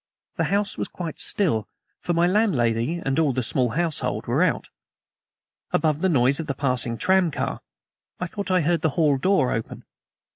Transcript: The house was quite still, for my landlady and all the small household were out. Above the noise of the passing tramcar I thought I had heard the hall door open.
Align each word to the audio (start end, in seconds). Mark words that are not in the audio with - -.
The 0.37 0.45
house 0.45 0.79
was 0.79 0.87
quite 0.87 1.19
still, 1.19 1.67
for 1.99 2.13
my 2.13 2.25
landlady 2.25 2.99
and 3.05 3.19
all 3.19 3.33
the 3.33 3.43
small 3.43 3.69
household 3.69 4.25
were 4.25 4.41
out. 4.41 4.71
Above 5.71 6.01
the 6.01 6.09
noise 6.09 6.39
of 6.39 6.47
the 6.47 6.55
passing 6.55 6.97
tramcar 6.97 7.59
I 8.19 8.25
thought 8.25 8.49
I 8.49 8.61
had 8.61 8.67
heard 8.67 8.81
the 8.81 8.89
hall 8.97 9.19
door 9.19 9.51
open. 9.51 9.85